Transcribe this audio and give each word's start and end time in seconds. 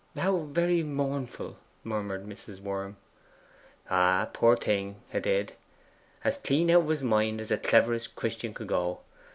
'How 0.17 0.37
very 0.51 0.81
mournful!' 0.81 1.57
murmured 1.83 2.25
Mrs. 2.25 2.59
Worm. 2.59 2.97
'Ay, 3.87 4.25
poor 4.33 4.57
thing, 4.57 4.95
'a 5.13 5.19
did! 5.19 5.53
As 6.23 6.37
clean 6.37 6.71
out 6.71 6.81
of 6.81 6.87
his 6.89 7.03
mind 7.03 7.39
as 7.39 7.49
the 7.49 7.59
cleverest 7.59 8.15
Christian 8.15 8.55
could 8.55 8.65
go. 8.65 9.01